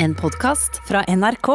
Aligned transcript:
En 0.00 0.14
podkast 0.14 0.76
fra 0.86 1.00
NRK. 1.08 1.48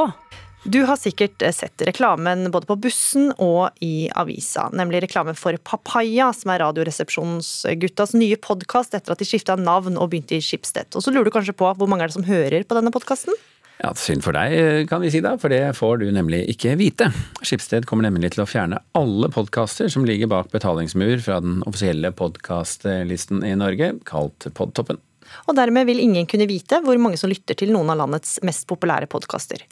Du 0.64 0.82
har 0.84 0.98
sikkert 1.00 1.42
eh, 1.42 1.54
sett 1.56 1.82
reklamen 1.88 2.50
både 2.52 2.68
på 2.68 2.76
bussen 2.76 3.30
og 3.40 3.72
i 3.80 4.10
avisa, 4.20 4.66
nemlig 4.76 5.00
reklame 5.06 5.32
for 5.40 5.56
Papaya, 5.64 6.28
som 6.36 6.52
er 6.52 6.60
Radioresepsjonsguttas 6.60 8.12
nye 8.20 8.36
podkast 8.36 8.98
etter 9.00 9.16
at 9.16 9.24
de 9.24 9.28
skifta 9.30 9.56
navn 9.56 9.96
og 9.96 10.12
begynte 10.12 10.36
i 10.36 10.44
Schibsted. 10.44 10.92
Og 10.92 11.06
så 11.06 11.14
lurer 11.16 11.32
du 11.32 11.36
kanskje 11.38 11.56
på 11.56 11.72
hvor 11.72 11.88
mange 11.88 12.04
er 12.04 12.12
det 12.12 12.18
som 12.18 12.28
hører 12.28 12.68
på 12.68 12.76
denne 12.76 12.92
podkasten? 12.92 13.40
Ja, 13.80 13.94
Synd 13.96 14.28
for 14.28 14.36
deg, 14.36 14.90
kan 14.92 15.00
vi 15.00 15.14
si 15.16 15.24
da, 15.24 15.38
for 15.40 15.52
det 15.52 15.62
får 15.80 16.04
du 16.04 16.06
nemlig 16.12 16.44
ikke 16.52 16.76
vite. 16.80 17.14
Skipsted 17.48 17.88
kommer 17.88 18.10
nemlig 18.10 18.36
til 18.36 18.44
å 18.44 18.50
fjerne 18.50 18.84
alle 19.00 19.32
podkaster 19.32 19.88
som 19.92 20.04
ligger 20.08 20.28
bak 20.36 20.52
betalingsmur 20.52 21.16
fra 21.24 21.40
den 21.44 21.64
offisielle 21.64 22.12
podkastlisten 22.12 23.40
i 23.48 23.56
Norge, 23.64 23.94
kalt 24.08 24.52
Podtoppen. 24.52 25.00
Og 25.48 25.58
dermed 25.58 25.88
vil 25.90 26.02
ingen 26.04 26.28
kunne 26.30 26.50
vite 26.50 26.82
hvor 26.84 27.00
mange 27.02 27.20
som 27.20 27.32
lytter 27.32 27.58
til 27.60 27.74
noen 27.74 27.90
av 27.94 28.02
landets 28.04 28.40
mest 28.46 28.68
populære 28.70 29.10
podkaster. 29.12 29.64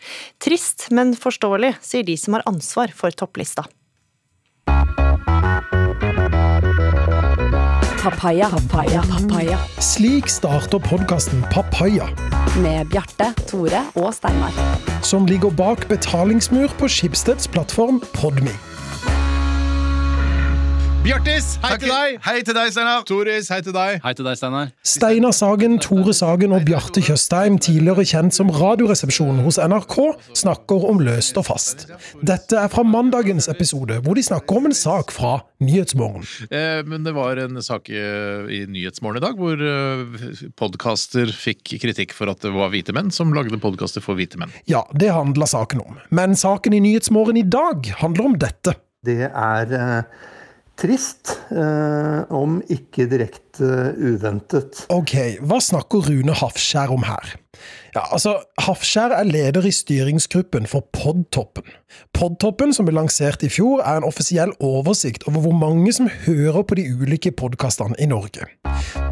Trist, 0.42 0.90
men 0.92 1.16
forståelig, 1.18 1.76
sier 1.86 2.08
de 2.08 2.18
som 2.20 2.38
har 2.38 2.48
ansvar 2.50 2.94
for 2.96 3.14
topplista. 3.16 3.68
Papaya. 8.02 8.50
Papaya. 8.50 9.04
Papaya. 9.04 9.58
Slik 9.80 10.30
starter 10.30 10.80
podkasten 10.80 11.44
Papaya, 11.52 12.08
Med 12.58 12.90
Bjarte, 12.90 13.28
Tore 13.46 13.84
og 13.96 14.10
Steinar. 14.14 14.52
som 15.04 15.26
ligger 15.26 15.52
bak 15.52 15.88
betalingsmur 15.88 16.68
på 16.80 16.88
Skipsteds 16.90 17.48
plattform 17.48 18.02
Podme. 18.14 18.52
Bjartis, 21.02 21.56
hei 21.64 21.78
til 21.82 21.90
deg! 21.90 22.18
Hei 22.22 22.42
til 22.46 22.54
deg, 22.54 22.68
Steinar. 22.70 23.00
Toris, 23.10 23.48
hei 23.50 23.58
til 23.66 23.74
deg. 23.74 23.96
Hei 24.04 24.12
til 24.14 24.28
deg, 24.28 24.36
Steinar. 24.38 24.68
Steinar 24.86 25.34
Sagen, 25.34 25.80
Tore 25.82 26.14
Sagen 26.14 26.52
og 26.54 26.62
Bjarte 26.68 27.02
Tjøstheim, 27.02 27.56
tidligere 27.58 28.04
kjent 28.06 28.36
som 28.36 28.52
Radioresepsjonen 28.54 29.40
hos 29.42 29.58
NRK, 29.58 29.96
snakker 30.38 30.84
om 30.92 31.00
løst 31.02 31.40
og 31.42 31.48
fast. 31.48 31.88
Dette 32.22 32.60
er 32.62 32.70
fra 32.70 32.84
mandagens 32.86 33.50
episode, 33.50 33.98
hvor 34.06 34.20
de 34.20 34.24
snakker 34.28 34.60
om 34.60 34.70
en 34.70 34.78
sak 34.78 35.10
fra 35.16 35.32
Nyhetsmorgen. 35.66 36.28
Eh, 36.54 36.84
men 36.86 37.08
det 37.08 37.16
var 37.16 37.42
en 37.42 37.58
sak 37.66 37.90
i, 37.90 38.04
i 38.54 38.60
Nyhetsmorgen 38.70 39.18
i 39.18 39.26
dag 39.26 39.42
hvor 39.42 39.64
eh, 39.72 40.28
podkaster 40.62 41.34
fikk 41.34 41.80
kritikk 41.82 42.14
for 42.14 42.30
at 42.30 42.46
det 42.46 42.52
var 42.54 42.70
hvite 42.76 42.94
menn 42.94 43.10
som 43.16 43.34
lagde 43.34 43.58
podkaster 43.64 44.06
for 44.06 44.22
hvite 44.22 44.38
menn. 44.38 44.54
Ja, 44.70 44.84
det 44.94 45.10
handla 45.18 45.50
saken 45.50 45.82
om. 45.82 45.98
Men 46.14 46.38
saken 46.38 46.78
i 46.78 46.84
Nyhetsmorgen 46.86 47.42
i 47.42 47.48
dag 47.58 47.90
handler 48.04 48.30
om 48.30 48.38
dette. 48.46 48.78
Det 49.02 49.24
er 49.32 49.76
eh, 49.80 50.30
trist, 50.82 51.36
eh, 51.54 52.22
om 52.34 52.60
ikke 52.72 53.06
direkte 53.12 53.94
uventet. 54.00 54.86
Ok, 54.94 55.16
hva 55.46 55.62
snakker 55.62 56.10
Rune 56.10 56.36
Hafskjær 56.42 56.94
om 56.94 57.06
her? 57.06 57.36
Ja, 57.96 58.06
altså, 58.12 58.38
Hafskjær 58.62 59.16
er 59.16 59.28
leder 59.28 59.66
i 59.68 59.72
styringsgruppen 59.76 60.68
for 60.68 60.88
Podtoppen. 60.96 61.68
Podtoppen, 62.16 62.74
som 62.74 62.88
ble 62.88 62.96
lansert 62.96 63.44
i 63.44 63.50
fjor, 63.52 63.82
er 63.84 64.00
en 64.00 64.08
offisiell 64.08 64.54
oversikt 64.64 65.26
over 65.28 65.44
hvor 65.44 65.56
mange 65.58 65.94
som 65.94 66.10
hører 66.26 66.64
på 66.64 66.78
de 66.80 66.88
ulike 66.94 67.34
podkastene 67.36 67.98
i 68.00 68.08
Norge. 68.08 68.48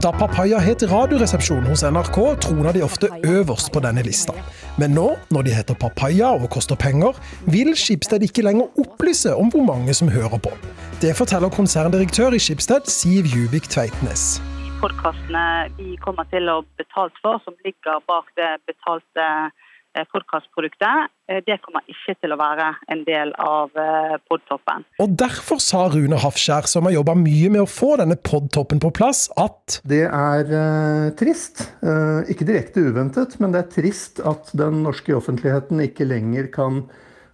Da 0.04 0.12
Papaya 0.16 0.60
het 0.64 0.84
Radioresepsjonen 0.92 1.70
hos 1.74 1.84
NRK, 1.84 2.18
trona 2.46 2.72
de 2.76 2.84
ofte 2.86 3.10
øverst 3.28 3.72
på 3.76 3.84
denne 3.84 4.04
lista. 4.08 4.36
Men 4.80 4.96
nå, 4.96 5.10
når 5.32 5.48
de 5.48 5.56
heter 5.58 5.80
Papaya 5.80 6.32
og 6.40 6.50
koster 6.54 6.80
penger, 6.80 7.20
vil 7.52 7.76
Skipsted 7.76 8.24
ikke 8.24 8.46
lenger 8.48 8.72
opplyse 8.80 9.36
om 9.36 9.52
hvor 9.52 9.66
mange 9.68 9.94
som 9.94 10.08
hører 10.08 10.40
på. 10.40 10.54
Det 11.02 11.16
forteller 11.16 11.52
konserndirektør 11.52 12.36
i 12.36 12.40
Skipsted, 12.40 12.88
Siv 12.88 13.28
Juvik 13.28 13.70
Tveitnes. 13.70 14.40
Podkastene 14.80 15.70
vi 15.78 15.96
kommer 16.04 16.28
til 16.32 16.48
å 16.52 16.62
betale 16.80 17.12
for, 17.22 17.42
som 17.44 17.56
ligger 17.66 18.00
bak 18.08 18.30
det 18.40 18.54
betalte 18.70 19.26
forkastproduktet, 20.12 21.10
eh, 21.28 21.42
det 21.46 21.58
kommer 21.64 21.84
ikke 21.90 22.14
til 22.22 22.34
å 22.34 22.38
være 22.40 22.68
en 22.94 23.02
del 23.08 23.34
av 23.42 23.74
eh, 23.80 24.16
podtoppen. 24.30 24.86
Og 25.02 25.16
derfor 25.20 25.60
sa 25.64 25.88
Rune 25.92 26.20
Hafskjær, 26.22 26.70
som 26.70 26.88
har 26.88 26.96
jobba 26.96 27.16
mye 27.18 27.50
med 27.52 27.64
å 27.64 27.70
få 27.70 27.96
denne 28.00 28.16
podtoppen 28.16 28.82
på 28.84 28.92
plass, 28.96 29.28
at 29.40 29.80
Det 29.90 30.06
er 30.06 30.54
eh, 30.62 31.10
trist. 31.20 31.66
Eh, 31.82 32.30
ikke 32.32 32.48
direkte 32.48 32.86
uventet, 32.86 33.40
men 33.42 33.56
det 33.56 33.64
er 33.64 33.74
trist 33.80 34.22
at 34.22 34.54
den 34.58 34.84
norske 34.86 35.16
offentligheten 35.18 35.82
ikke 35.84 36.08
lenger 36.08 36.52
kan 36.54 36.84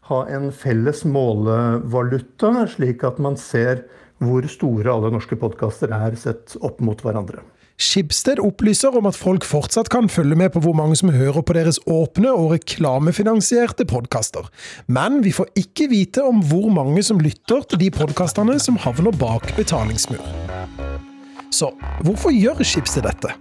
ha 0.10 0.24
en 0.30 0.52
felles 0.54 1.02
målevaluta, 1.10 2.68
slik 2.70 3.04
at 3.08 3.20
man 3.22 3.38
ser 3.42 3.84
hvor 4.24 4.48
store 4.48 4.94
alle 4.94 5.12
norske 5.14 5.38
podkaster 5.40 5.92
er 5.96 6.16
sett 6.20 6.56
opp 6.64 6.82
mot 6.84 7.02
hverandre. 7.04 7.44
Skibsted 7.76 8.40
opplyser 8.40 8.96
om 8.96 9.10
at 9.10 9.18
folk 9.20 9.44
fortsatt 9.44 9.90
kan 9.92 10.08
følge 10.08 10.38
med 10.40 10.54
på 10.54 10.62
hvor 10.64 10.76
mange 10.78 10.96
som 10.96 11.12
hører 11.12 11.44
på 11.44 11.58
deres 11.58 11.82
åpne 11.92 12.32
og 12.32 12.54
reklamefinansierte 12.54 13.84
podkaster. 13.90 14.48
Men 14.88 15.20
vi 15.26 15.34
får 15.36 15.52
ikke 15.60 15.90
vite 15.92 16.24
om 16.24 16.40
hvor 16.48 16.70
mange 16.72 17.04
som 17.04 17.20
lytter 17.20 17.68
til 17.68 17.82
de 17.84 17.92
podkastene 17.92 18.56
som 18.64 18.80
havner 18.80 19.12
bak 19.20 19.52
betalingsmur. 19.60 20.24
Så 21.52 21.74
hvorfor 22.08 22.32
gjør 22.32 22.64
Skibsted 22.64 23.04
dette? 23.10 23.36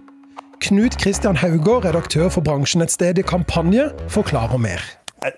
Knut 0.65 0.99
Christian 0.99 1.39
Haugård, 1.39 1.85
redaktør 1.85 2.27
for 2.31 2.43
bransjenettstedet 2.43 3.25
Kampanje, 3.27 3.87
forklarer 4.11 4.59
mer. 4.59 4.83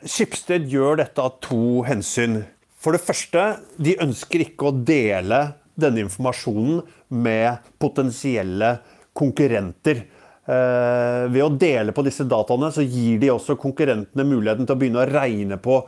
Skipsted 0.05 0.65
gjør 0.71 1.03
dette 1.03 1.21
av 1.21 1.37
to 1.45 1.83
hensyn. 1.85 2.41
For 2.87 2.95
det 2.95 3.03
første, 3.03 3.41
de 3.83 3.97
ønsker 3.99 4.45
ikke 4.45 4.69
å 4.69 4.77
dele 4.87 5.41
denne 5.75 6.05
informasjonen 6.05 6.77
med 7.19 7.65
potensielle 7.83 8.69
konkurrenter. 9.11 10.05
Eh, 10.47 11.25
ved 11.27 11.43
å 11.43 11.49
dele 11.51 11.91
på 11.91 12.05
disse 12.07 12.23
dataene 12.23 12.69
så 12.71 12.85
gir 12.87 13.19
de 13.19 13.33
også 13.33 13.57
konkurrentene 13.59 14.23
muligheten 14.29 14.63
til 14.63 14.77
å 14.77 14.79
begynne 14.79 15.01
å 15.03 15.09
regne 15.09 15.57
på 15.59 15.81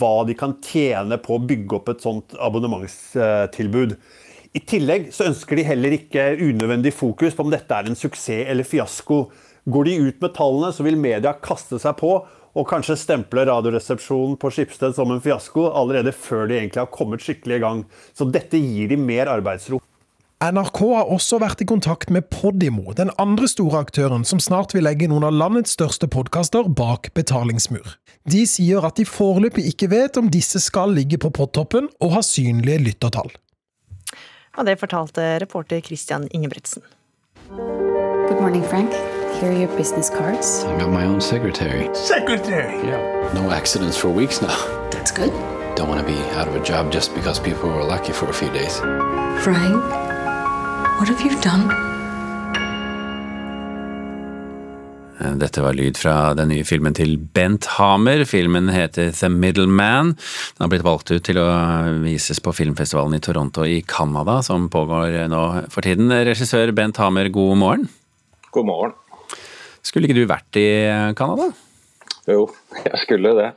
hva 0.00 0.14
de 0.24 0.38
kan 0.40 0.56
tjene 0.64 1.20
på 1.20 1.36
å 1.36 1.44
bygge 1.44 1.76
opp 1.76 1.92
et 1.92 2.06
sånt 2.06 2.32
abonnementstilbud. 2.40 3.92
I 4.56 4.64
tillegg 4.64 5.10
så 5.12 5.28
ønsker 5.28 5.60
de 5.60 5.68
heller 5.68 5.98
ikke 5.98 6.30
unødvendig 6.40 6.96
fokus 6.96 7.36
på 7.36 7.44
om 7.44 7.52
dette 7.52 7.68
er 7.76 7.92
en 7.92 8.00
suksess 8.00 8.48
eller 8.48 8.64
fiasko. 8.64 9.26
Går 9.68 9.90
de 9.90 10.00
ut 10.08 10.24
med 10.24 10.32
tallene, 10.32 10.72
så 10.72 10.88
vil 10.88 10.96
media 10.96 11.36
kaste 11.36 11.76
seg 11.84 12.00
på 12.00 12.16
og 12.56 12.68
kanskje 12.70 12.96
stemple 12.98 13.44
Radioresepsjonen 13.48 14.38
på 14.40 14.50
Skipsted 14.54 14.96
som 14.96 15.12
en 15.12 15.20
fiasko 15.22 15.68
allerede 15.76 16.14
før 16.16 16.46
de 16.48 16.56
egentlig 16.60 16.82
har 16.82 16.94
kommet 16.94 17.24
skikkelig 17.24 17.58
i 17.58 17.64
gang. 17.64 17.84
Så 18.16 18.28
dette 18.32 18.60
gir 18.60 18.88
de 18.92 18.98
mer 19.00 19.28
arbeidsro. 19.32 19.82
NRK 20.36 20.80
har 20.92 21.10
også 21.12 21.38
vært 21.40 21.62
i 21.64 21.68
kontakt 21.68 22.10
med 22.12 22.26
Podimo, 22.28 22.92
den 22.96 23.08
andre 23.20 23.48
store 23.48 23.80
aktøren 23.86 24.24
som 24.28 24.40
snart 24.42 24.74
vil 24.76 24.84
legge 24.84 25.08
noen 25.08 25.24
av 25.24 25.32
landets 25.32 25.72
største 25.78 26.10
podkaster 26.12 26.68
bak 26.68 27.08
betalingsmur. 27.16 27.96
De 28.28 28.42
sier 28.48 28.84
at 28.84 29.00
de 29.00 29.08
foreløpig 29.08 29.64
ikke 29.72 29.88
vet 29.94 30.20
om 30.20 30.28
disse 30.32 30.60
skal 30.60 30.92
ligge 30.92 31.20
på 31.22 31.32
podtoppen 31.32 31.88
og 32.04 32.16
ha 32.18 32.24
synlige 32.24 32.84
lyttertall. 32.84 33.32
Og 34.56 34.68
det 34.68 34.76
fortalte 34.80 35.36
reporter 35.40 35.80
Christian 35.84 36.28
Ingebrigtsen. 36.32 36.84
Good 37.48 38.40
morning, 38.40 38.64
Frank. 38.64 38.92
Here 39.40 39.50
are 39.52 39.58
your 39.58 39.76
business 39.76 40.08
cards. 40.08 40.64
I 40.64 40.78
got 40.78 40.88
my 40.88 41.04
own 41.04 41.20
secretary. 41.20 41.94
Secretary! 41.94 42.76
Yeah. 42.88 43.32
No 43.34 43.50
accidents 43.50 43.94
for 43.94 44.08
weeks 44.08 44.40
now. 44.40 44.56
That's 44.90 45.12
good. 45.12 45.30
Don't 45.76 45.90
want 45.90 46.00
to 46.00 46.06
be 46.06 46.18
out 46.40 46.48
of 46.48 46.56
a 46.56 46.64
job 46.64 46.90
just 46.90 47.14
because 47.14 47.38
people 47.38 47.68
were 47.68 47.84
lucky 47.84 48.14
for 48.14 48.30
a 48.30 48.32
few 48.32 48.48
days. 48.48 48.80
Frank, 49.44 49.84
what 50.96 51.08
have 51.08 51.20
you 51.20 51.38
done? 51.42 51.68
Dette 55.36 55.60
var 55.60 55.76
lyd 55.76 56.00
fra 56.00 56.32
den 56.34 56.48
nye 56.48 56.64
filmen 56.64 56.96
til 56.96 57.18
Bent 57.18 57.68
Hamer. 57.76 58.24
Filmen 58.24 58.72
heter 58.72 59.12
The 59.12 59.28
Middleman. 59.28 60.16
Den 60.56 60.64
har 60.64 60.72
blitt 60.72 60.88
valgt 60.88 61.12
ut 61.12 61.28
til 61.28 61.44
å 61.44 61.48
vises 62.00 62.40
på 62.40 62.56
filmfestivalen 62.56 63.20
i 63.20 63.20
Toronto 63.20 63.68
i 63.68 63.82
Canada, 63.84 64.40
som 64.40 64.70
pågår 64.72 65.26
nå 65.28 65.46
for 65.68 65.84
tiden. 65.84 66.08
Regissør 66.08 66.72
Bent 66.72 66.96
Hamer, 67.04 67.28
god 67.28 67.58
morgen. 67.60 67.90
God 68.56 68.72
morgen. 68.72 69.02
Skulle 69.86 70.08
ikke 70.08 70.18
du 70.18 70.26
vært 70.26 70.58
i 70.58 70.66
Canada? 71.18 71.52
Jo, 72.26 72.48
jeg 72.82 73.00
skulle 73.04 73.32
det. 73.38 73.52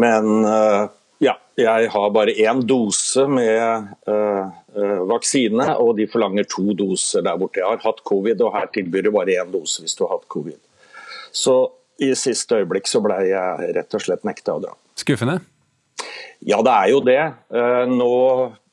Men 0.00 0.46
uh, 0.46 0.88
ja, 1.20 1.34
jeg 1.60 1.90
har 1.92 2.12
bare 2.14 2.32
én 2.40 2.62
dose 2.64 3.26
med 3.28 3.90
uh, 4.08 5.04
vaksine, 5.10 5.68
og 5.76 5.98
de 5.98 6.08
forlanger 6.10 6.48
to 6.48 6.72
doser 6.78 7.24
der 7.26 7.36
borte. 7.40 7.60
Jeg 7.60 7.68
har 7.68 7.84
hatt 7.84 8.00
covid, 8.08 8.40
og 8.40 8.56
her 8.56 8.70
tilbyr 8.72 9.06
du 9.06 9.12
bare 9.14 9.36
én 9.42 9.52
dose 9.52 9.84
hvis 9.84 9.96
du 9.98 10.06
har 10.06 10.16
hatt 10.16 10.28
covid. 10.32 10.58
Så 11.32 11.56
i 12.02 12.10
siste 12.18 12.62
øyeblikk 12.62 12.88
så 12.88 13.02
ble 13.04 13.18
jeg 13.28 13.72
rett 13.76 13.96
og 13.96 14.04
slett 14.04 14.24
nekta 14.26 14.56
å 14.56 14.62
dra. 14.64 14.72
Skuffende? 14.98 15.38
Ja, 16.42 16.58
det 16.64 16.72
er 16.72 16.88
jo 16.90 17.02
det. 17.06 17.20
Nå 17.92 18.14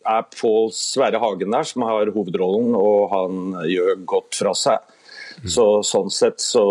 er 0.10 0.24
Pål 0.34 0.72
Sverre 0.74 1.20
Hagen 1.22 1.54
der 1.54 1.68
som 1.68 1.86
har 1.86 2.10
hovedrollen, 2.16 2.74
og 2.74 3.12
han 3.14 3.68
gjør 3.70 4.00
godt 4.10 4.40
fra 4.40 4.56
seg. 4.58 4.96
Så 5.48 5.66
sånn 5.88 6.10
sett 6.12 6.42
så 6.44 6.64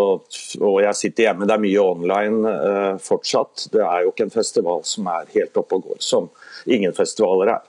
Og 0.61 0.77
jeg 0.83 0.95
sitter 0.99 1.29
hjemme, 1.29 1.47
det 1.49 1.55
er 1.57 1.63
mye 1.63 1.81
online 1.85 2.45
uh, 2.45 2.99
fortsatt. 3.01 3.69
Det 3.73 3.81
er 3.81 4.05
jo 4.05 4.13
ikke 4.13 4.27
en 4.29 4.35
festival 4.35 4.85
som 4.85 5.09
er 5.13 5.31
helt 5.35 5.57
oppe 5.57 5.79
og 5.79 5.89
går, 5.89 5.99
som 6.05 6.29
ingen 6.67 6.93
festivaler 6.97 7.55
er. 7.57 7.67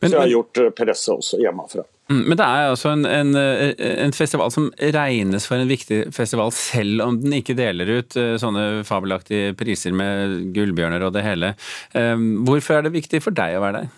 Men- 0.00 0.10
så 0.10 0.16
jeg 0.16 0.20
har 0.20 0.32
gjort 0.34 0.58
eh, 0.60 0.70
presse 0.76 1.08
også 1.14 1.38
hjemmefra. 1.40 1.86
Mm, 2.12 2.18
Men 2.28 2.36
det 2.36 2.44
er 2.44 2.66
altså 2.68 2.90
en, 2.92 3.06
en, 3.08 3.30
eh, 3.34 3.72
en 4.04 4.12
festival 4.12 4.50
som 4.52 4.66
regnes 4.76 5.46
for 5.48 5.56
en 5.56 5.70
viktig 5.70 6.02
festival, 6.12 6.52
selv 6.52 7.00
om 7.00 7.16
den 7.22 7.32
ikke 7.38 7.56
deler 7.56 7.88
ut 8.02 8.12
sånne 8.12 8.84
fabelaktige 8.84 9.54
priser 9.56 9.96
med 9.96 10.52
gullbjørner 10.52 11.06
og 11.06 11.14
det 11.16 11.24
hele. 11.24 11.54
Hvorfor 11.94 12.76
er 12.76 12.82
det 12.84 12.92
viktig 12.92 13.22
for 13.24 13.32
deg 13.32 13.56
å 13.56 13.64
være 13.64 13.86
der? 13.86 13.92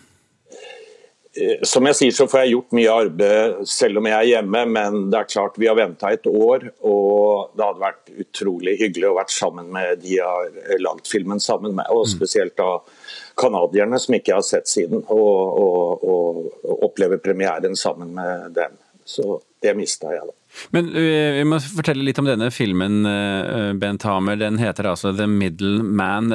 Eh, 1.36 1.58
Som 1.62 1.86
jeg 1.88 1.98
sier, 1.98 2.14
så 2.16 2.26
får 2.30 2.44
jeg 2.44 2.54
gjort 2.54 2.76
mye 2.76 2.94
arbeid 3.02 3.58
selv 3.68 4.00
om 4.00 4.08
jeg 4.08 4.16
er 4.16 4.30
hjemme, 4.36 4.62
men 4.72 4.98
det 5.12 5.20
er 5.20 5.30
klart 5.30 5.58
vi 5.60 5.68
har 5.68 5.78
venta 5.78 6.12
et 6.12 6.28
år. 6.30 6.68
Og 6.88 7.52
det 7.56 7.66
hadde 7.66 7.84
vært 7.84 8.14
utrolig 8.24 8.76
hyggelig 8.80 9.10
å 9.10 9.18
være 9.18 9.34
sammen 9.34 9.68
med 9.74 10.00
de 10.04 10.16
jeg 10.16 10.24
har 10.24 10.48
eh, 10.64 10.80
lagd 10.82 11.08
filmen 11.10 11.42
sammen 11.42 11.76
med. 11.76 11.90
Og 11.92 12.08
spesielt 12.10 12.56
da 12.58 12.78
canadierne, 13.36 14.00
som 14.00 14.16
ikke 14.16 14.32
jeg 14.32 14.40
har 14.40 14.48
sett 14.48 14.70
siden. 14.70 15.04
Og, 15.12 15.60
og, 15.60 16.08
og, 16.08 16.82
oppleve 16.86 17.20
premieren 17.22 17.76
sammen 17.78 18.14
med 18.16 18.50
dem. 18.56 18.80
Så 19.06 19.38
det 19.62 19.76
mista 19.78 20.10
jeg, 20.14 20.24
da. 20.26 20.32
Men 20.72 20.88
eh, 20.96 21.36
vi 21.36 21.46
må 21.46 21.60
fortelle 21.60 22.04
litt 22.06 22.18
om 22.22 22.28
denne 22.28 22.48
filmen, 22.54 23.02
Bent 23.80 24.06
Hamer. 24.08 24.38
Den 24.40 24.60
heter 24.62 24.88
altså 24.94 25.12
The 25.14 25.28
Middle 25.28 25.82
Man. 25.84 26.32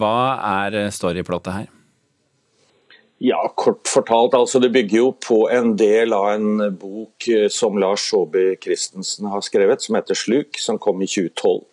Hva 0.00 0.14
er 0.64 0.86
storyplottet 0.94 1.60
her? 1.60 1.74
Ja, 3.18 3.52
kort 3.56 3.88
fortalt. 3.88 4.34
altså 4.34 4.60
Det 4.62 4.70
bygger 4.72 4.98
jo 4.98 5.08
på 5.26 5.40
en 5.50 5.72
del 5.78 6.14
av 6.14 6.28
en 6.36 6.76
bok 6.78 7.26
eh, 7.28 7.48
som 7.50 7.78
Lars 7.78 8.04
Saabye 8.12 8.54
Christensen 8.62 9.26
har 9.26 9.42
skrevet, 9.42 9.82
som 9.82 9.98
heter 9.98 10.14
'Sluk', 10.14 10.60
som 10.62 10.78
kom 10.78 11.02
i 11.02 11.06
2012. 11.06 11.64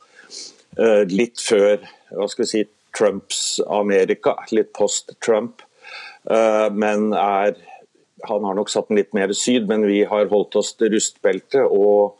Eh, 0.79 1.03
Litt 1.05 1.37
før 1.37 1.85
hva 2.09 2.27
skal 2.29 2.43
vi 2.43 2.49
si, 2.49 2.63
Trumps 2.97 3.61
Amerika, 3.67 4.35
litt 4.51 4.73
post-Trump. 4.73 5.61
Eh, 6.29 6.69
Men 6.71 7.13
er 7.13 7.55
Han 8.27 8.43
har 8.43 8.55
nok 8.55 8.69
satt 8.69 8.87
den 8.87 8.97
litt 8.97 9.13
mer 9.13 9.31
syd, 9.33 9.67
men 9.67 9.85
vi 9.85 10.03
har 10.03 10.25
holdt 10.25 10.55
oss 10.55 10.73
til 10.73 10.89
rustbeltet. 10.89 11.61
og 11.61 12.15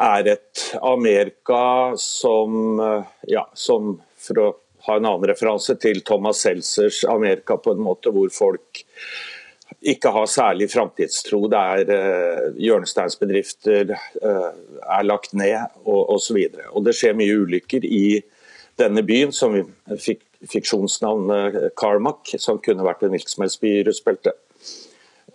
er 0.00 0.28
et 0.28 0.76
Amerika 0.82 1.92
som, 1.96 2.78
ja, 3.26 3.44
som 3.54 4.00
for 4.16 4.34
å 4.38 4.54
ha 4.86 4.96
en 4.96 5.08
annen 5.08 5.28
referanse 5.30 5.76
til 5.80 6.02
Thomas 6.06 6.42
Seltzers 6.44 7.02
Amerika, 7.08 7.56
på 7.60 7.74
en 7.74 7.84
måte 7.84 8.12
hvor 8.14 8.30
folk 8.34 8.84
ikke 9.80 10.10
har 10.12 10.26
særlig 10.28 10.70
framtidstro. 10.72 11.44
Det 11.48 11.60
er 11.60 11.92
eh, 11.94 12.48
hjørnesteinsbedrifter 12.60 13.94
eh, 13.94 14.48
er 14.82 15.06
lagt 15.06 15.34
ned 15.36 15.78
og 15.84 16.10
osv. 16.16 16.40
Og, 16.50 16.58
og 16.74 16.84
det 16.88 16.96
skjer 16.98 17.16
mye 17.16 17.38
ulykker 17.44 17.86
i 17.86 18.20
denne 18.80 19.04
byen, 19.06 19.32
som 19.32 19.56
fikk 20.00 20.24
fiksjonsnavnet 20.50 21.74
Carmack, 21.76 22.30
som 22.40 22.60
kunne 22.64 22.84
vært 22.86 23.02
en 23.04 23.12
hvilken 23.12 23.44
helst 23.44 23.64
i. 23.64 23.80
Eh, 23.84 24.36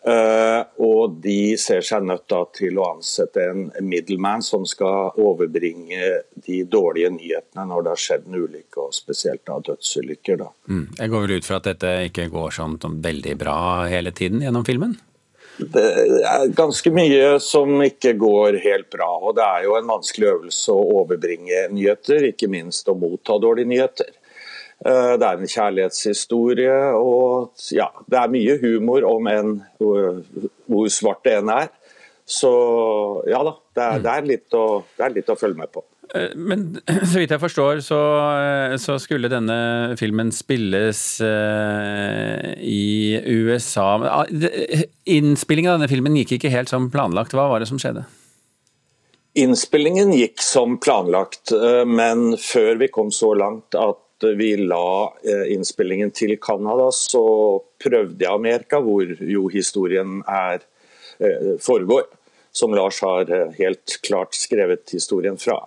og 0.05 1.15
de 1.23 1.55
ser 1.57 1.81
seg 1.85 2.03
nødt 2.05 2.29
til 2.53 2.77
å 2.77 2.91
ansette 2.91 3.41
en 3.41 3.63
middleman 3.81 4.43
som 4.45 4.65
skal 4.69 5.17
overbringe 5.17 6.11
de 6.45 6.59
dårlige 6.69 7.09
nyhetene 7.15 7.65
når 7.71 7.87
det 7.87 7.93
har 7.95 8.03
skjedd 8.03 8.27
en 8.29 8.37
ulykke, 8.43 8.85
og 8.85 8.93
spesielt 8.93 9.41
da 9.49 9.57
dødsulykker. 9.65 10.37
Da. 10.43 10.51
Mm. 10.69 10.85
Jeg 10.99 11.13
går 11.13 11.25
vel 11.25 11.35
ut 11.39 11.49
fra 11.49 11.57
at 11.57 11.71
dette 11.71 11.95
ikke 12.11 12.29
går 12.33 12.55
sånn 12.59 12.77
veldig 13.01 13.35
bra 13.41 13.57
hele 13.89 14.13
tiden 14.13 14.45
gjennom 14.45 14.67
filmen? 14.67 14.97
Det 15.57 15.83
er 16.27 16.49
ganske 16.51 16.91
mye 16.91 17.37
som 17.39 17.79
ikke 17.83 18.15
går 18.19 18.57
helt 18.65 18.89
bra, 18.91 19.07
og 19.23 19.37
det 19.37 19.45
er 19.45 19.67
jo 19.69 19.77
en 19.77 19.87
vanskelig 19.87 20.27
øvelse 20.33 20.73
å 20.75 20.87
overbringe 20.99 21.69
nyheter, 21.71 22.27
ikke 22.31 22.49
minst 22.51 22.89
å 22.91 22.97
motta 22.99 23.37
dårlige 23.39 23.71
nyheter. 23.71 24.11
Eh, 24.83 25.15
Det 25.15 25.23
er 25.29 25.39
en 25.39 25.53
kjærlighetshistorie, 25.55 26.77
og 26.99 27.55
ja, 27.71 27.87
det 28.11 28.19
er 28.19 28.33
mye 28.33 28.59
humor 28.61 29.07
om 29.07 29.27
en 29.31 29.55
hvor 29.79 30.87
svart 30.91 31.23
det 31.23 31.39
enn 31.39 31.51
er. 31.53 31.71
Så 32.25 32.51
ja 33.29 33.43
da, 33.45 33.53
det 33.77 33.83
er, 33.85 33.99
det 34.01 34.13
er, 34.15 34.55
å, 34.57 34.63
det 34.97 35.03
er 35.05 35.13
litt 35.13 35.29
å 35.29 35.37
følge 35.37 35.61
med 35.61 35.69
på. 35.71 35.83
Eh, 36.13 36.33
Men 36.35 36.67
så 37.09 37.21
vidt 37.21 37.33
jeg 37.33 37.41
forstår, 37.41 37.81
så, 37.85 38.01
eh, 38.41 38.75
så 38.81 38.97
skulle 39.01 39.31
denne 39.31 39.95
filmen 39.99 40.33
spilles 40.35 41.01
eh, 41.25 42.51
i 42.65 43.15
USA. 43.29 43.87
Ah, 44.09 44.25
Innspillingen 45.05 45.71
av 45.71 45.79
denne 45.79 45.91
filmen 45.91 46.17
gikk 46.19 46.37
ikke 46.39 46.53
helt 46.53 46.73
som 46.73 46.89
planlagt. 46.93 47.35
Hva 47.37 47.47
var 47.51 47.63
det 47.63 47.69
som 47.71 47.81
skjedde? 47.81 48.05
Innspillingen 49.35 50.13
gikk 50.15 50.39
som 50.39 50.77
planlagt, 50.79 51.51
men 51.91 52.37
før 52.39 52.77
vi 52.79 52.87
kom 52.87 53.09
så 53.11 53.33
langt 53.35 53.75
at 53.75 53.99
vi 54.23 54.57
la 54.57 55.13
eh, 55.23 55.53
innspillingen 55.53 56.11
til 56.11 56.37
Canada, 56.41 56.89
så 56.91 57.23
prøvde 57.81 58.23
jeg 58.23 58.31
Amerika, 58.31 58.79
hvor 58.83 59.09
jo 59.19 59.47
historien 59.51 60.21
er, 60.27 60.63
eh, 61.19 61.55
foregår. 61.61 62.07
Som 62.55 62.73
Lars 62.73 63.01
har 63.03 63.31
eh, 63.31 63.51
helt 63.57 63.99
klart 64.03 64.35
skrevet 64.35 64.89
historien 64.95 65.37
fra. 65.37 65.59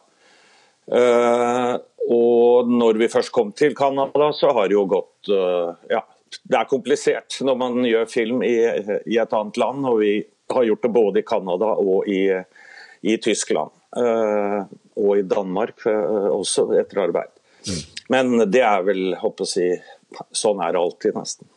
Og 2.08 2.68
når 2.72 2.96
vi 2.96 3.10
først 3.12 3.28
kom 3.28 3.50
til 3.52 3.74
Canada, 3.76 4.30
så 4.32 4.54
har 4.56 4.70
det 4.70 4.72
jo 4.72 4.86
gått 4.88 5.28
Ja, 5.28 6.00
det 6.48 6.56
er 6.56 6.70
komplisert 6.70 7.36
når 7.44 7.58
man 7.60 7.84
gjør 7.84 8.08
film 8.08 8.40
i, 8.40 8.54
i 9.04 9.18
et 9.20 9.34
annet 9.36 9.60
land, 9.60 9.84
og 9.84 10.00
vi 10.00 10.14
har 10.48 10.64
gjort 10.64 10.86
det 10.86 10.92
både 10.94 11.20
i 11.20 11.26
Canada 11.28 11.74
og 11.76 12.08
i, 12.08 12.22
i 13.04 13.18
Tyskland. 13.20 13.68
Og 14.96 15.12
i 15.18 15.28
Danmark 15.28 15.84
også, 15.84 16.70
etter 16.80 17.04
arbeid. 17.04 17.36
Men 18.12 18.50
det 18.50 18.64
er 18.64 18.84
vel, 18.86 19.12
håper 19.20 19.44
jeg 19.44 19.48
å 19.48 19.52
si, 19.52 20.22
sånn 20.36 20.62
er 20.64 20.74
det 20.74 20.80
alltid, 20.80 21.16
nesten. 21.18 21.48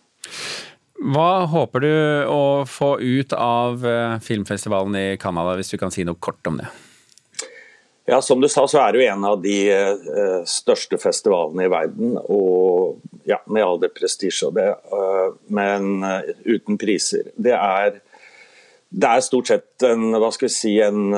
Hva 1.02 1.48
håper 1.50 1.82
du 1.82 1.94
å 2.30 2.42
få 2.70 2.94
ut 3.02 3.34
av 3.34 3.86
eh, 3.88 4.20
filmfestivalen 4.22 4.98
i 5.00 5.06
Canada, 5.22 5.56
hvis 5.58 5.74
du 5.74 5.80
kan 5.82 5.94
si 5.94 6.06
noe 6.06 6.20
kort 6.22 6.46
om 6.46 6.60
det? 6.62 6.68
Ja, 8.06 8.20
Som 8.22 8.42
du 8.42 8.50
sa, 8.50 8.68
så 8.68 8.82
er 8.84 8.92
det 8.92 9.02
jo 9.02 9.08
en 9.14 9.26
av 9.26 9.40
de 9.42 9.56
eh, 9.72 10.44
største 10.50 11.00
festivalene 11.02 11.66
i 11.66 11.72
verden. 11.72 12.20
Og 12.22 13.02
ja, 13.26 13.40
med 13.48 13.66
all 13.66 13.82
det 13.82 13.94
prestisje 13.96 14.52
og 14.52 14.60
det, 14.60 14.68
eh, 14.70 15.34
men 15.58 16.06
uten 16.46 16.78
priser. 16.82 17.32
Det 17.34 17.56
er, 17.58 17.98
det 18.92 19.10
er 19.16 19.26
stort 19.26 19.50
sett 19.50 19.88
en, 19.88 20.12
hva 20.20 20.30
skal 20.36 20.52
vi 20.52 20.54
si, 20.54 20.76
en, 20.86 21.16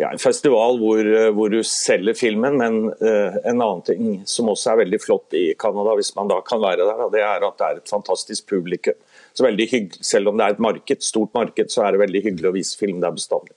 ja, 0.00 0.10
en 0.12 0.18
festival 0.18 0.78
hvor, 0.80 0.98
eh, 1.00 1.28
hvor 1.36 1.50
du 1.52 1.60
selger 1.66 2.14
filmen, 2.18 2.56
men 2.58 2.78
uh, 3.02 3.36
en 3.44 3.60
annen 3.60 3.82
ting 3.86 4.22
som 4.26 4.48
også 4.52 4.72
er 4.72 4.80
veldig 4.84 5.00
flott 5.02 5.36
i 5.38 5.54
Canada, 5.58 5.94
hvis 5.98 6.12
man 6.16 6.28
da 6.28 6.40
kan 6.46 6.60
være 6.62 6.84
der, 6.88 7.04
det 7.14 7.22
er 7.24 7.46
at 7.48 7.58
det 7.60 7.66
er 7.68 7.80
et 7.82 7.88
fantastisk 7.92 8.46
publikum. 8.50 8.94
Så 9.34 9.44
veldig 9.46 9.66
hyggelig, 9.70 10.04
Selv 10.04 10.28
om 10.28 10.36
det 10.40 10.46
er 10.46 10.56
et 10.56 10.62
marked, 10.62 11.02
stort 11.06 11.32
marked, 11.34 11.70
så 11.70 11.84
er 11.86 11.92
det 11.94 12.00
veldig 12.02 12.22
hyggelig 12.24 12.50
å 12.50 12.54
vise 12.56 12.76
film 12.80 13.00
der 13.00 13.12
bestandig. 13.14 13.54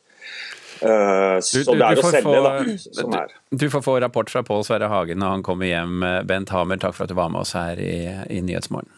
Eh, 0.83 1.35
Du- 1.39 1.41
så 1.63 1.71
du- 1.71 1.79
du 1.79 2.01
får 2.01 2.11
selge, 2.11 2.23
få- 2.23 3.11
da. 3.11 3.25
Du, 3.51 3.57
du 3.57 3.69
får 3.69 3.81
få 3.81 3.99
rapport 4.01 4.29
fra 4.29 4.43
Pål 4.43 4.63
Sverre 4.65 4.87
Hagen 4.89 5.17
når 5.19 5.29
han 5.37 5.43
kommer 5.43 5.65
hjem. 5.65 6.03
Bent 6.27 6.49
Hamer, 6.49 6.77
takk 6.77 6.93
for 6.93 7.03
at 7.03 7.09
du 7.09 7.15
var 7.15 7.29
med 7.29 7.41
oss 7.41 7.53
her 7.53 7.75
i, 7.79 7.95
i 8.29 8.41
Nyhetsmorgen. 8.41 8.89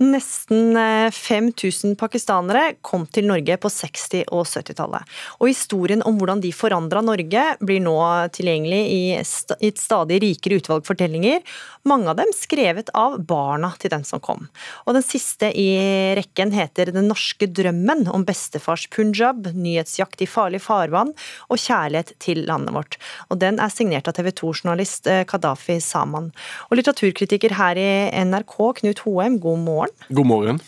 Nesten 0.00 0.76
eh, 0.80 1.10
5000 1.12 1.92
pakistanere 2.00 2.78
kom 2.80 3.02
til 3.12 3.26
Norge 3.28 3.58
på 3.60 3.68
60- 3.68 4.30
og 4.32 4.46
70-tallet. 4.48 5.04
Og 5.44 5.50
historien 5.50 6.00
om 6.08 6.16
hvordan 6.16 6.40
de 6.40 6.54
forandra 6.56 7.02
Norge 7.04 7.42
blir 7.60 7.82
nå 7.84 7.96
tilgjengelig 8.32 8.78
i 8.88 9.00
et 9.20 9.80
stadig 9.82 10.22
rikere 10.24 10.56
utvalg 10.56 10.86
fortellinger, 10.88 11.44
mange 11.84 12.08
av 12.08 12.16
dem 12.16 12.32
skrevet 12.32 12.88
av 12.96 13.18
barna 13.28 13.74
til 13.80 13.92
den 13.92 14.06
som 14.08 14.22
kom. 14.24 14.46
Og 14.88 14.96
den 14.96 15.04
siste 15.04 15.50
i 15.52 15.68
rekken 16.16 16.54
heter 16.56 16.94
Den 16.96 17.10
norske 17.12 17.44
drømmen 17.44 18.06
om 18.08 18.24
bestefars 18.24 18.86
punjab, 18.88 19.52
nyhetsjakt 19.52 20.24
i 20.24 20.30
farlig 20.30 20.62
farvann 20.64 21.12
og 21.52 21.60
kjærlighet 21.60 22.14
til 22.24 22.46
landet 22.48 22.72
vårt. 22.72 22.96
Og 23.28 23.44
den 23.44 23.60
er 23.60 23.68
signert 23.68 24.08
av 24.08 24.16
TV 24.16 24.32
2-journalist 24.32 25.12
Kadafi 25.28 25.76
Saman. 25.84 26.32
Og 26.70 26.80
litteraturkritiker 26.80 27.58
her 27.60 27.76
i 27.76 27.90
NRK, 28.24 28.56
Knut 28.80 29.04
Hoem, 29.04 29.36
god 29.44 29.64
morgen. 29.68 29.89
God 30.08 30.26
morgen. 30.26 30.60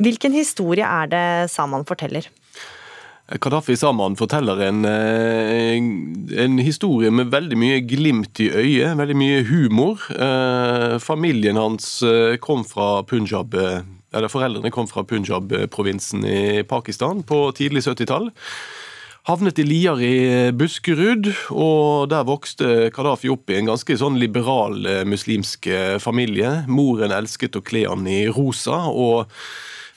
Hvilken 0.00 0.32
historie 0.32 0.86
er 0.86 1.10
det 1.12 1.26
Saman 1.52 1.84
forteller? 1.88 2.28
Kadafi 3.26 3.74
Saman 3.76 4.14
forteller 4.14 4.60
en, 4.68 4.84
eh, 4.84 5.74
en 6.44 6.58
historie 6.58 7.10
med 7.10 7.32
veldig 7.32 7.58
mye 7.58 7.80
glimt 7.82 8.38
i 8.38 8.50
øyet, 8.50 8.96
veldig 8.96 9.16
mye 9.16 9.42
humor. 9.48 9.98
Eh, 10.14 10.98
Familien 11.02 11.56
hans 11.56 12.02
eh, 12.02 12.36
kom 12.36 12.64
fra 12.64 13.02
Punjab, 13.02 13.54
eller 14.14 14.28
foreldrene 14.30 14.70
kom 14.70 14.86
fra 14.86 15.02
Punjab-provinsen 15.02 16.24
i 16.24 16.62
Pakistan 16.62 17.24
på 17.26 17.50
tidlig 17.52 17.82
70-tall. 17.82 18.30
Havnet 19.26 19.58
i 19.58 19.64
Lier 19.66 19.98
i 20.06 20.16
Buskerud, 20.54 21.32
og 21.50 22.06
der 22.12 22.26
vokste 22.28 22.92
Kadafi 22.94 23.26
opp 23.32 23.50
i 23.50 23.56
en 23.58 23.72
ganske 23.72 23.96
sånn 23.98 24.20
liberal 24.22 24.86
eh, 24.86 25.00
muslimsk 25.02 25.66
eh, 25.66 25.94
familie. 25.98 26.60
Moren 26.70 27.10
elsket 27.10 27.58
å 27.58 27.62
kle 27.66 27.82
han 27.88 28.06
i 28.06 28.20
rosa, 28.30 28.84
og 28.86 29.26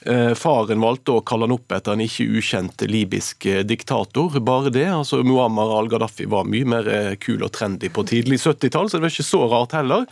eh, 0.10 0.34
faren 0.34 0.82
valgte 0.82 1.20
å 1.20 1.22
kalle 1.22 1.46
han 1.46 1.54
opp 1.60 1.78
etter 1.78 1.94
en 1.94 2.02
ikke 2.08 2.26
ukjent 2.42 2.88
libysk 2.90 3.46
eh, 3.54 3.62
diktator. 3.70 4.40
Bare 4.42 4.74
det. 4.74 4.88
altså 4.90 5.22
Muammar 5.22 5.76
al-Gaddafi 5.78 6.26
var 6.26 6.50
mye 6.50 6.74
mer 6.74 6.90
eh, 6.90 7.14
kul 7.22 7.46
og 7.46 7.54
trendy 7.54 7.94
på 7.94 8.08
tidlig 8.10 8.42
70-tall, 8.42 8.90
så 8.90 8.98
det 8.98 9.06
var 9.06 9.14
ikke 9.14 9.30
så 9.30 9.44
rart 9.54 9.78
heller. 9.78 10.10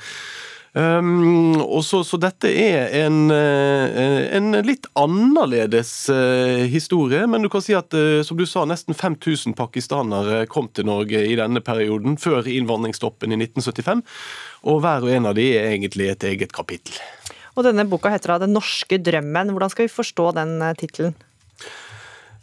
Um, 0.78 1.56
så, 1.82 2.04
så, 2.06 2.20
dette 2.22 2.52
er 2.54 2.92
en, 3.00 3.32
uh, 3.34 4.28
en 4.38 4.60
litt 4.68 4.86
annerledes 5.00 5.90
uh, 6.14 6.68
historie, 6.70 7.24
men 7.26 7.42
du 7.42 7.50
kan 7.50 7.64
si 7.66 7.74
at 7.74 7.96
uh, 7.98 8.20
som 8.28 8.38
du 8.38 8.46
sa, 8.46 8.62
nesten 8.70 8.94
5000 8.94 9.56
pakistanere 9.58 10.44
kom 10.52 10.68
til 10.70 10.86
Norge 10.86 11.24
i 11.26 11.34
denne 11.40 11.64
perioden, 11.66 12.20
før 12.22 12.46
innvandringsstoppen 12.52 13.34
i 13.34 13.40
1975. 13.48 14.04
Og 14.70 14.84
hver 14.84 15.08
og 15.08 15.16
en 15.16 15.32
av 15.32 15.38
de 15.40 15.48
er 15.56 15.72
egentlig 15.72 16.12
et 16.12 16.28
eget 16.30 16.54
kapittel. 16.54 17.00
Og 17.58 17.66
denne 17.66 17.88
boka 17.90 18.12
heter 18.14 18.36
da 18.36 18.46
'Den 18.46 18.54
norske 18.54 19.02
drømmen'. 19.02 19.50
Hvordan 19.50 19.74
skal 19.74 19.88
vi 19.88 19.98
forstå 19.98 20.36
den 20.38 20.62
tittelen? 20.78 21.18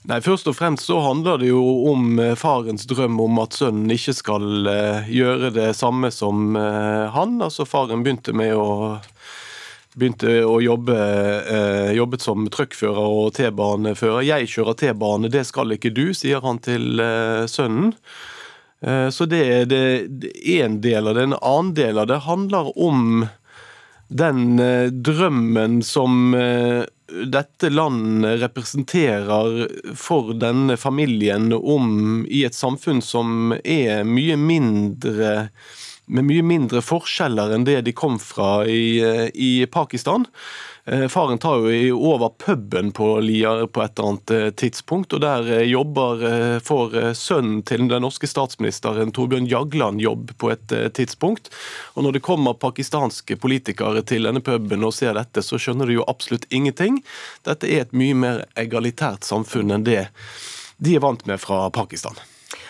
Nei, 0.04 0.18
Først 0.20 0.48
og 0.50 0.56
fremst 0.58 0.84
så 0.84 0.98
handler 1.00 1.38
det 1.40 1.48
jo 1.48 1.62
om 1.88 2.18
eh, 2.20 2.34
farens 2.36 2.84
drøm 2.90 3.16
om 3.24 3.38
at 3.40 3.56
sønnen 3.56 3.88
ikke 3.94 4.12
skal 4.12 4.68
uh, 4.68 5.06
gjøre 5.08 5.48
det 5.54 5.70
samme 5.78 6.10
som 6.12 6.58
uh, 6.58 7.08
han. 7.14 7.38
Altså 7.40 7.64
Faren 7.64 8.04
begynte 8.04 8.34
med 8.36 8.52
å 8.52 8.98
begynte 9.94 10.42
å 10.42 10.58
jobbe 10.58 10.94
jobbet 11.94 12.24
som 12.24 12.48
truckfører 12.50 13.12
og 13.14 13.28
T-banefører. 13.36 14.24
'Jeg 14.26 14.48
kjører 14.50 14.74
T-bane, 14.80 15.30
det 15.30 15.44
skal 15.46 15.70
ikke 15.70 15.92
du', 15.94 16.10
sier 16.18 16.42
han 16.42 16.58
til 16.58 16.98
sønnen. 17.46 17.92
Så 18.82 19.28
det 19.30 19.42
er 19.46 19.70
én 20.42 20.80
del 20.82 21.06
av 21.06 21.14
det. 21.14 21.28
En 21.28 21.36
annen 21.38 21.70
del 21.78 22.02
av 22.02 22.10
det 22.10 22.18
handler 22.26 22.72
om 22.74 23.28
den 24.10 24.58
drømmen 25.06 25.78
som 25.86 26.34
dette 27.08 27.68
landet 27.68 28.40
representerer 28.40 29.94
for 29.98 30.32
denne 30.40 30.76
familien 30.80 31.50
om 31.52 32.24
i 32.24 32.44
et 32.46 32.56
samfunn 32.56 33.02
som 33.04 33.52
er 33.60 34.06
mye 34.08 34.38
mindre 34.40 35.34
med 36.04 36.26
mye 36.28 36.44
mindre 36.44 36.82
forskjeller 36.84 37.54
enn 37.56 37.64
det 37.64 37.78
de 37.86 37.94
kom 37.96 38.18
fra 38.20 38.66
i, 38.68 39.00
i 39.32 39.52
Pakistan. 39.72 40.26
Eh, 40.86 41.08
faren 41.08 41.38
tar 41.38 41.70
jo 41.70 41.98
over 41.98 42.28
puben 42.28 42.92
på 42.92 43.20
Lier 43.20 43.66
på 43.66 43.82
et 43.82 43.98
eller 43.98 44.08
annet 44.08 44.30
eh, 44.30 44.50
tidspunkt, 44.50 45.14
og 45.16 45.22
der 45.24 45.48
eh, 45.48 45.62
jobber 45.70 46.24
for 46.60 46.92
sønnen 47.16 47.62
til 47.64 47.86
den 47.88 48.04
norske 48.04 48.28
statsministeren 48.28 49.12
Torbjørn 49.16 49.48
Jagland 49.48 50.02
jobb 50.04 50.34
på 50.38 50.50
et 50.52 50.74
tidspunkt. 50.94 51.48
Og 51.94 52.04
når 52.04 52.18
det 52.18 52.24
kommer 52.26 52.58
pakistanske 52.60 53.38
politikere 53.40 54.04
til 54.04 54.28
denne 54.28 54.44
puben 54.44 54.84
og 54.84 54.92
ser 54.96 55.16
dette, 55.16 55.42
så 55.42 55.60
skjønner 55.60 55.88
de 55.88 55.98
jo 55.98 56.08
absolutt 56.10 56.44
ingenting. 56.50 57.00
Dette 57.48 57.70
er 57.70 57.86
et 57.86 57.96
mye 57.96 58.18
mer 58.18 58.44
egalitært 58.60 59.24
samfunn 59.24 59.72
enn 59.72 59.88
det 59.88 60.04
de 60.84 60.96
er 60.98 61.04
vant 61.04 61.22
med 61.26 61.40
fra 61.40 61.68
Pakistan. 61.72 62.18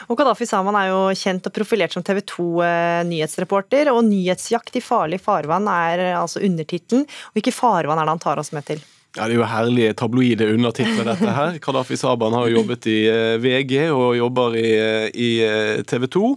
Og 0.09 0.19
Gaddafi 0.19 0.47
Saman 0.49 0.77
er 0.79 0.91
jo 0.91 1.03
kjent 1.19 1.47
og 1.49 1.55
profilert 1.55 1.95
som 1.95 2.05
TV 2.05 2.21
2-nyhetsreporter, 2.35 3.93
og 3.93 4.05
'Nyhetsjakt 4.05 4.77
i 4.77 4.85
farlig 4.85 5.21
farvann' 5.25 5.71
er 5.71 6.17
altså 6.19 6.43
undertittelen. 6.45 7.07
Hvilke 7.33 7.55
farvann 7.55 7.99
er 7.99 8.05
det 8.05 8.17
han 8.17 8.27
tar 8.27 8.43
oss 8.43 8.53
med 8.53 8.67
til? 8.69 8.83
Ja, 9.15 9.29
Det 9.29 9.37
er 9.37 9.39
jo 9.39 9.47
herlige 9.47 9.95
tabloide 9.95 10.49
undertitler, 10.51 11.07
dette 11.07 11.35
her. 11.37 11.59
Kadafi 11.65 11.97
Saban 11.97 12.35
har 12.35 12.51
jobbet 12.51 12.89
i 12.91 12.99
eh, 13.07 13.37
VG 13.39 13.93
og 13.95 14.17
jobber 14.19 14.57
i, 14.59 14.71
eh, 14.75 15.07
i 15.15 15.31
eh, 15.47 15.83
TV 15.87 16.09
2. 16.11 16.31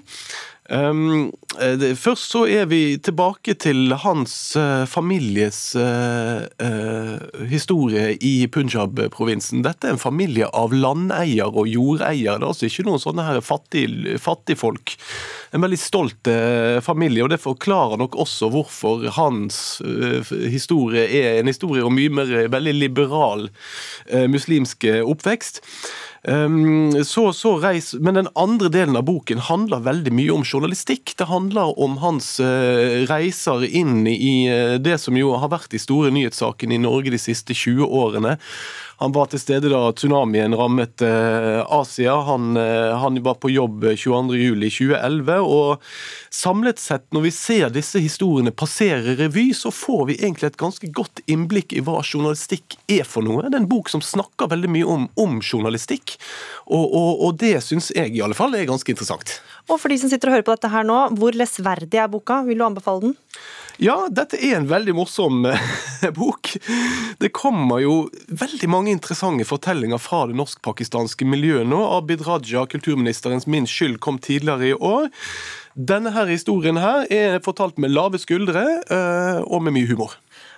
Um, 0.70 1.32
det, 1.80 1.94
først 1.96 2.34
så 2.34 2.42
er 2.52 2.66
vi 2.68 2.98
tilbake 3.00 3.54
til 3.56 3.94
hans 4.04 4.34
uh, 4.60 4.84
families 4.90 5.78
uh, 5.80 6.44
uh, 6.60 7.44
historie 7.48 8.18
i 8.20 8.34
Punjab-provinsen. 8.52 9.64
Dette 9.64 9.88
er 9.88 9.96
en 9.96 10.02
familie 10.02 10.50
av 10.52 10.76
landeier 10.76 11.48
og 11.48 11.70
jordeier. 11.72 12.36
Det 12.36 12.44
er 12.44 12.50
altså 12.50 12.68
ikke 12.68 12.84
noen 12.90 13.02
sånne 13.02 13.26
her 13.30 13.40
fattig, 13.46 13.88
fattigfolk. 14.20 14.98
En 15.56 15.64
veldig 15.64 15.80
stolt 15.80 16.28
familie, 16.84 17.24
og 17.24 17.32
det 17.32 17.40
forklarer 17.40 18.00
nok 18.02 18.18
også 18.20 18.50
hvorfor 18.52 19.06
hans 19.16 19.80
historie 20.52 21.06
er 21.08 21.40
en 21.40 21.48
historie 21.48 21.86
om 21.88 21.96
mye 21.96 22.12
mer 22.12 22.34
veldig 22.52 22.74
liberal 22.76 23.48
muslimsk 24.28 24.84
oppvekst. 25.08 25.64
Um, 26.28 27.06
så, 27.08 27.34
så 27.34 27.54
reis, 27.64 27.94
men 27.94 28.18
den 28.18 28.28
andre 28.36 28.68
delen 28.68 29.00
av 29.00 29.06
boken 29.08 29.40
handler 29.48 29.86
veldig 29.86 30.12
mye 30.12 30.34
om 30.36 30.44
journalistikk. 30.44 31.14
Det 31.16 31.30
handler 31.30 31.72
om 31.80 31.96
hans 32.04 32.34
uh, 32.44 33.06
reiser 33.08 33.64
inn 33.64 34.04
i 34.12 34.34
uh, 34.52 34.76
det 34.76 34.98
som 35.00 35.16
jo 35.16 35.32
har 35.40 35.54
vært 35.54 35.72
de 35.72 35.80
store 35.80 36.12
nyhetssakene 36.12 36.76
i 36.76 36.82
Norge 36.84 37.16
de 37.16 37.22
siste 37.22 37.56
20 37.56 37.88
årene. 37.88 38.36
Han 39.00 39.14
var 39.14 39.28
til 39.30 39.38
stede 39.38 39.70
da 39.70 39.92
tsunamien 39.94 40.56
rammet 40.58 41.04
eh, 41.06 41.60
Asia. 41.62 42.16
Han, 42.26 42.58
eh, 42.58 42.96
han, 42.98 43.20
var 43.22 43.36
på 43.38 43.52
jobb 43.54 43.86
22.07.2011. 43.92 45.38
Og 45.46 45.84
samlet 46.34 46.82
sett, 46.82 47.06
når 47.14 47.28
vi 47.28 47.34
ser 47.36 47.70
disse 47.76 48.02
historiene 48.02 48.50
passere 48.50 49.14
revy, 49.20 49.52
så 49.54 49.70
får 49.70 50.02
vi 50.10 50.18
egentlig 50.18 50.50
et 50.50 50.58
ganske 50.58 50.90
godt 50.98 51.22
innblikk 51.30 51.78
i 51.78 51.84
hva 51.86 52.00
journalistikk 52.02 52.80
er 52.90 53.06
for 53.06 53.26
noe. 53.26 53.46
Det 53.46 53.54
er 53.54 53.62
en 53.62 53.70
bok 53.70 53.94
som 53.94 54.02
snakker 54.02 54.50
veldig 54.56 54.74
mye 54.74 54.90
om, 54.90 55.06
om 55.14 55.38
journalistikk, 55.46 56.17
og, 56.68 56.86
og, 56.86 57.12
og 57.28 57.38
det 57.40 57.56
syns 57.66 57.92
jeg 57.96 58.16
i 58.16 58.24
alle 58.24 58.38
fall 58.38 58.56
er 58.58 58.68
ganske 58.70 58.92
interessant. 58.94 59.38
Og 59.68 59.80
for 59.82 59.92
de 59.92 60.00
som 60.00 60.12
sitter 60.12 60.32
og 60.32 60.38
hører 60.38 60.48
på 60.48 60.56
dette 60.56 60.72
her 60.72 60.88
nå, 60.88 61.00
hvor 61.20 61.36
lesverdig 61.36 62.02
er 62.02 62.12
boka? 62.12 62.42
Vil 62.48 62.60
du 62.60 62.68
anbefale 62.68 63.10
den? 63.10 63.18
Ja, 63.78 64.08
dette 64.10 64.40
er 64.42 64.56
en 64.58 64.70
veldig 64.70 64.96
morsom 64.98 65.46
eh, 65.46 66.08
bok. 66.16 66.56
Det 67.22 67.30
kommer 67.36 67.84
jo 67.84 67.98
veldig 68.28 68.70
mange 68.74 68.94
interessante 68.94 69.46
fortellinger 69.46 70.02
fra 70.02 70.24
det 70.30 70.38
norsk-pakistanske 70.40 71.28
miljøet 71.30 71.70
nå. 71.70 71.84
Abid 72.00 72.26
Raja, 72.26 72.66
kulturministerens 72.72 73.46
Min 73.46 73.70
skyld, 73.70 74.00
kom 74.02 74.18
tidligere 74.18 74.72
i 74.72 74.74
år. 74.74 75.12
Denne 75.78 76.10
her 76.16 76.26
historien 76.32 76.80
her 76.82 77.06
er 77.14 77.38
fortalt 77.46 77.78
med 77.78 77.94
lave 77.94 78.18
skuldre 78.18 78.66
eh, 78.82 79.44
og 79.46 79.62
med 79.68 79.78
mye 79.78 79.92
humor. 79.92 80.18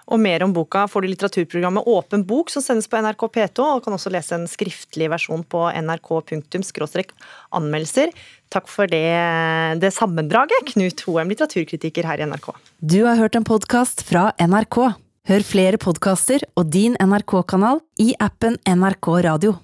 Og 0.09 0.17
mer 0.21 0.41
om 0.41 0.49
boka 0.53 0.87
får 0.89 1.01
du 1.01 1.07
i 1.07 1.11
litteraturprogrammet 1.13 1.87
Åpen 1.89 2.23
bok, 2.25 2.49
som 2.49 2.61
sendes 2.65 2.87
på 2.89 2.97
NRK 2.97 3.29
P2, 3.35 3.59
og 3.61 3.83
kan 3.85 3.93
også 3.93 4.09
lese 4.13 4.35
en 4.37 4.47
skriftlig 4.49 5.09
versjon 5.13 5.43
på 5.45 5.71
nrk.anmeldelser. 5.83 8.07
Takk 8.49 8.67
for 8.71 8.85
det, 8.89 9.05
det 9.83 9.91
sammendraget, 9.93 10.65
Knut 10.73 11.01
Hoem, 11.05 11.29
litteraturkritiker 11.29 12.03
her 12.09 12.17
i 12.17 12.25
NRK. 12.31 12.47
Du 12.81 13.05
har 13.05 13.21
hørt 13.21 13.37
en 13.37 13.45
podkast 13.45 14.01
fra 14.09 14.33
NRK. 14.41 14.97
Hør 15.29 15.45
flere 15.45 15.77
podkaster 15.77 16.41
og 16.57 16.73
din 16.73 16.97
NRK-kanal 16.97 17.77
i 18.01 18.17
appen 18.17 18.57
NRK 18.65 19.21
Radio. 19.29 19.61